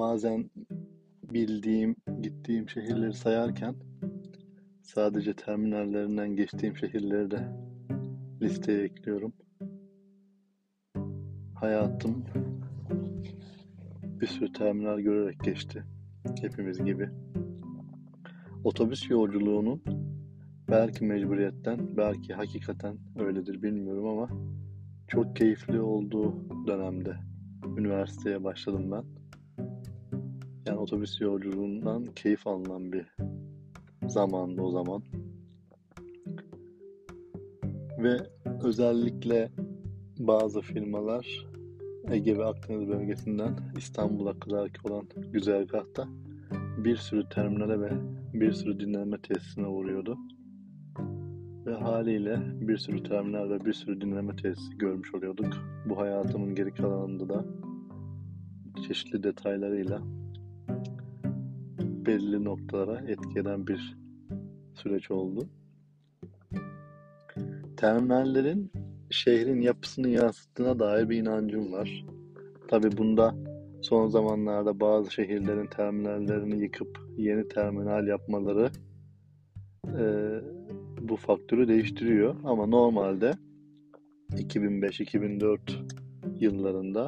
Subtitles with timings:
[0.00, 0.50] bazen
[1.22, 3.74] bildiğim, gittiğim şehirleri sayarken
[4.82, 7.48] sadece terminallerinden geçtiğim şehirleri de
[8.42, 9.32] listeye ekliyorum.
[11.54, 12.24] Hayatım
[14.20, 15.84] bir sürü terminal görerek geçti.
[16.40, 17.10] Hepimiz gibi.
[18.64, 19.82] Otobüs yolculuğunun
[20.70, 24.28] belki mecburiyetten, belki hakikaten öyledir bilmiyorum ama
[25.08, 26.34] çok keyifli olduğu
[26.66, 27.16] dönemde
[27.76, 29.04] üniversiteye başladım ben.
[30.66, 33.06] Yani otobüs yolculuğundan keyif alınan bir
[34.08, 35.02] zamandı o zaman.
[37.98, 38.16] Ve
[38.64, 39.50] özellikle
[40.18, 41.46] bazı firmalar
[42.10, 46.08] Ege ve Akdeniz bölgesinden İstanbul'a kadar olan güzergahta
[46.84, 47.90] bir sürü terminale ve
[48.34, 50.18] bir sürü dinlenme tesisine uğruyordu.
[51.66, 55.56] Ve haliyle bir sürü terminal ve bir sürü dinlenme tesisi görmüş oluyorduk.
[55.86, 57.44] Bu hayatımın geri kalanında da
[58.88, 60.02] çeşitli detaylarıyla
[62.06, 63.96] belli noktalara etki eden bir
[64.74, 65.48] süreç oldu.
[67.76, 68.72] Terminallerin
[69.10, 72.04] şehrin yapısını yansıttığına dair bir inancım var.
[72.68, 73.34] Tabi bunda
[73.82, 78.70] son zamanlarda bazı şehirlerin terminallerini yıkıp yeni terminal yapmaları
[79.86, 80.02] e,
[81.00, 82.36] bu faktörü değiştiriyor.
[82.44, 83.34] Ama normalde
[84.30, 85.58] 2005-2004
[86.38, 87.06] yıllarında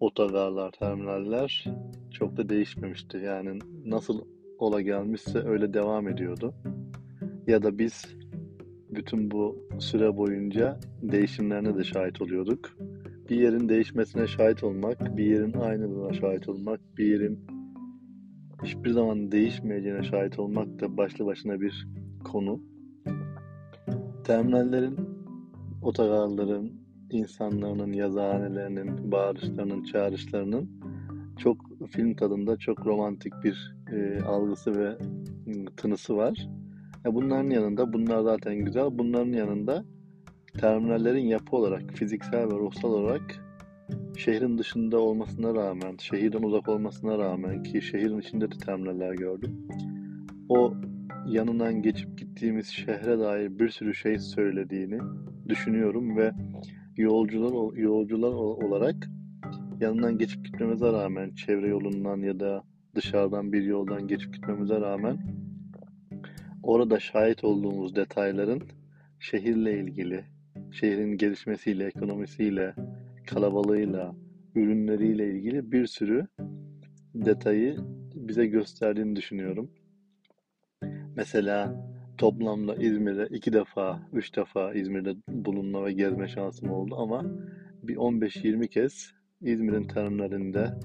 [0.00, 1.64] otogarlar, terminaller
[2.10, 3.16] çok da değişmemişti.
[3.16, 4.20] Yani nasıl
[4.58, 6.54] ola gelmişse öyle devam ediyordu.
[7.46, 8.06] Ya da biz
[8.90, 12.76] bütün bu süre boyunca değişimlerine de şahit oluyorduk.
[13.30, 17.38] Bir yerin değişmesine şahit olmak, bir yerin aynılığına şahit olmak, bir yerin
[18.64, 21.88] hiçbir zaman değişmeyeceğine şahit olmak da başlı başına bir
[22.24, 22.60] konu.
[24.24, 24.96] Terminallerin,
[25.82, 26.77] otogarların,
[27.10, 30.70] insanların, yazıhanelerinin, bağırışlarının, çağrışlarının
[31.38, 31.56] çok
[31.90, 34.98] film tadında çok romantik bir e, algısı ve
[35.76, 36.48] tınısı var.
[37.06, 39.84] E, bunların yanında, bunlar zaten güzel, bunların yanında
[40.60, 43.44] terminallerin yapı olarak, fiziksel ve ruhsal olarak
[44.16, 49.68] şehrin dışında olmasına rağmen, şehirden uzak olmasına rağmen ki şehrin içinde de terminaller gördüm.
[50.48, 50.74] O
[51.26, 54.98] yanından geçip gittiğimiz şehre dair bir sürü şey söylediğini
[55.48, 56.32] düşünüyorum ve
[56.98, 59.08] yolcular yolcular olarak
[59.80, 62.64] yanından geçip gitmemize rağmen çevre yolundan ya da
[62.94, 65.18] dışarıdan bir yoldan geçip gitmemize rağmen
[66.62, 68.62] orada şahit olduğumuz detayların
[69.20, 70.24] şehirle ilgili,
[70.72, 72.74] şehrin gelişmesiyle, ekonomisiyle,
[73.26, 74.14] kalabalığıyla,
[74.54, 76.26] ürünleriyle ilgili bir sürü
[77.14, 77.76] detayı
[78.14, 79.70] bize gösterdiğini düşünüyorum.
[81.16, 81.88] Mesela
[82.18, 87.24] toplamda İzmir'de iki defa, üç defa İzmir'de bulunma ve gezme şansım oldu ama
[87.82, 90.78] bir 15-20 kez İzmir'in terminalinde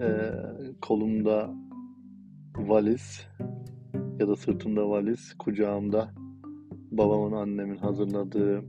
[0.00, 0.08] e,
[0.82, 1.54] kolumda
[2.56, 3.26] valiz
[4.20, 6.10] ya da sırtımda valiz, kucağımda
[6.90, 8.62] babamın annemin hazırladığı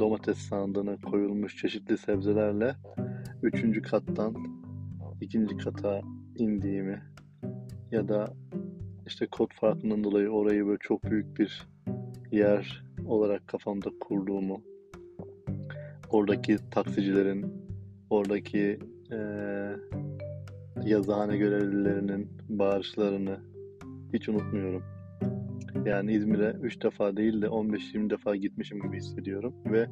[0.00, 2.76] domates sandığına koyulmuş çeşitli sebzelerle
[3.42, 4.34] üçüncü kattan
[5.20, 6.00] ikinci kata
[6.36, 7.02] indiğimi
[7.90, 8.34] ya da
[9.08, 11.68] işte kod farkından dolayı orayı böyle çok büyük bir
[12.32, 14.62] yer olarak kafamda kurduğumu
[16.10, 17.46] oradaki taksicilerin
[18.10, 18.78] oradaki
[19.12, 19.18] e,
[20.84, 23.38] yazıhane görevlilerinin bağırışlarını
[24.12, 24.82] hiç unutmuyorum.
[25.84, 29.54] Yani İzmir'e 3 defa değil de 15-20 defa gitmişim gibi hissediyorum.
[29.66, 29.88] Ve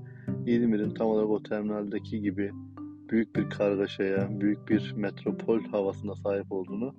[0.47, 2.53] İzmir'in tam olarak o terminaldeki gibi
[3.10, 6.94] büyük bir kargaşaya, büyük bir metropol havasına sahip olduğunu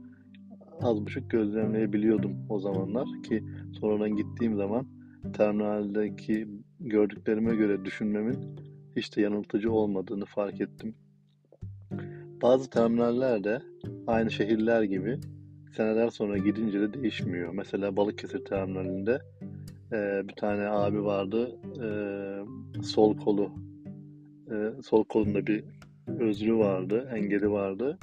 [0.82, 3.44] az buçuk gözlemleyebiliyordum o zamanlar ki
[3.80, 4.88] sonradan gittiğim zaman
[5.34, 6.48] terminaldeki
[6.80, 8.38] gördüklerime göre düşünmemin
[8.96, 10.96] hiç de yanıltıcı olmadığını fark ettim.
[12.42, 13.62] Bazı terminaller de
[14.08, 15.20] aynı şehirler gibi
[15.76, 17.54] seneler sonra gidince de değişmiyor.
[17.54, 19.22] Mesela Balıkesir terminalinde
[19.92, 21.60] e, bir tane abi vardı.
[21.84, 21.88] E,
[22.84, 23.52] sol kolu
[24.52, 25.64] e, sol kolunda bir
[26.20, 27.98] özrü vardı, engeli vardı.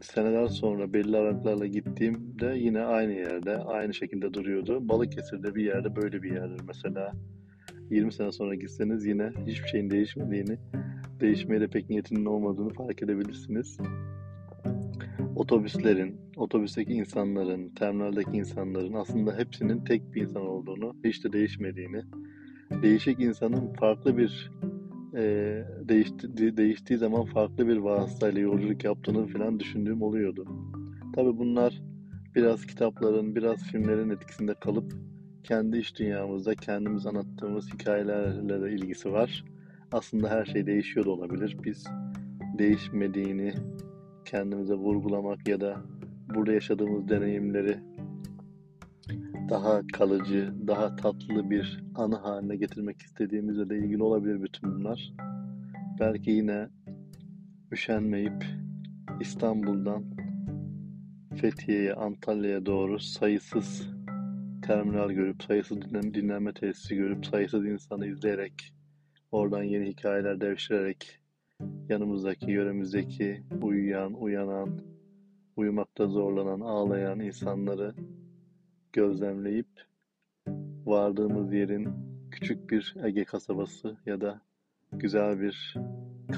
[0.00, 4.88] Seneler sonra belli aralıklarla gittiğimde yine aynı yerde, aynı şekilde duruyordu.
[4.88, 7.12] Balıkesir'de bir yerde böyle bir yerdir mesela.
[7.90, 10.58] 20 sene sonra gitseniz yine hiçbir şeyin değişmediğini,
[11.20, 13.78] değişmeye de pek niyetinin olmadığını fark edebilirsiniz
[15.36, 22.02] otobüslerin, otobüsteki insanların, terminaldeki insanların aslında hepsinin tek bir insan olduğunu, hiç de değişmediğini,
[22.82, 24.50] değişik insanın farklı bir
[25.16, 25.22] e,
[25.88, 30.46] değişti, değiştiği zaman farklı bir vasıtayla yolculuk yaptığını falan düşündüğüm oluyordu.
[31.14, 31.82] Tabi bunlar
[32.34, 34.92] biraz kitapların, biraz filmlerin etkisinde kalıp
[35.44, 39.44] kendi iş dünyamızda kendimiz anlattığımız hikayelerle de ilgisi var.
[39.92, 41.56] Aslında her şey değişiyor da olabilir.
[41.64, 41.84] Biz
[42.58, 43.52] değişmediğini
[44.24, 45.76] kendimize vurgulamak ya da
[46.34, 47.78] burada yaşadığımız deneyimleri
[49.48, 55.12] daha kalıcı, daha tatlı bir anı haline getirmek istediğimizle de ilgili olabilir bütün bunlar.
[56.00, 56.68] Belki yine
[57.72, 58.44] üşenmeyip
[59.20, 60.04] İstanbul'dan
[61.36, 63.88] Fethiye'ye, Antalya'ya doğru sayısız
[64.66, 68.72] terminal görüp, sayısız dinlenme tesisi görüp, sayısız insanı izleyerek,
[69.32, 71.20] oradan yeni hikayeler devşirerek,
[71.88, 74.80] yanımızdaki, yöremizdeki uyuyan, uyanan,
[75.56, 77.94] uyumakta zorlanan, ağlayan insanları
[78.96, 79.66] gözlemleyip
[80.86, 81.88] vardığımız yerin
[82.30, 84.40] küçük bir Ege kasabası ya da
[84.92, 85.74] güzel bir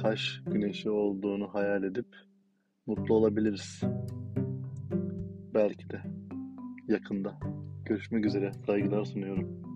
[0.03, 2.07] Kaş güneşi olduğunu hayal edip
[2.87, 3.83] mutlu olabiliriz.
[5.55, 6.03] Belki de
[6.89, 7.39] yakında.
[7.85, 8.53] Görüşmek üzere.
[8.67, 9.68] Saygılar sunuyorum.